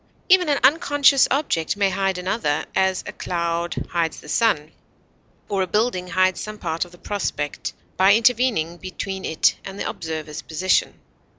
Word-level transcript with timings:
Even 0.29 0.49
an 0.49 0.59
unconscious 0.63 1.27
object 1.29 1.77
may 1.77 1.91
hide 1.91 2.17
another; 2.17 2.65
as, 2.75 3.03
a 3.05 3.13
cloud 3.13 3.87
hides 3.91 4.19
the 4.19 4.27
sun, 4.29 4.71
or 5.47 5.61
a 5.61 5.67
building 5.67 6.07
hides 6.07 6.41
some 6.41 6.57
part 6.57 6.85
of 6.85 6.91
the 6.91 6.97
prospect 6.97 7.73
by 7.97 8.15
intervening 8.15 8.77
between 8.77 9.23
it 9.25 9.57
and 9.63 9.79
the 9.79 9.87
observer's 9.87 10.41
position. 10.41 10.99